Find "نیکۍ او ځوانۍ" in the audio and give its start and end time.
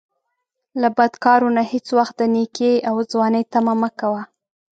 2.35-3.43